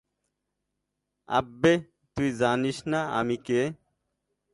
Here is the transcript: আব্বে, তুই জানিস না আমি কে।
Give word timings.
আব্বে, 1.29 1.73
তুই 2.17 2.29
জানিস 2.39 2.77
না 2.87 3.01
আমি 3.19 3.35
কে। 3.45 3.61